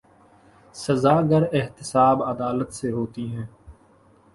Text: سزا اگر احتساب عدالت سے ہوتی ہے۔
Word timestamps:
سزا 0.75 1.11
اگر 1.17 1.43
احتساب 1.51 2.23
عدالت 2.23 2.73
سے 2.73 2.91
ہوتی 2.91 3.35
ہے۔ 3.35 3.45